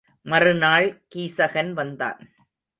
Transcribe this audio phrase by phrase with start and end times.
[0.25, 2.21] மறுநாள் கீசகன் வந்தான்.